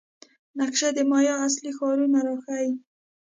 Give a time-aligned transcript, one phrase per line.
[0.59, 2.71] نقشه د مایا اصلي ښارونه راښيي.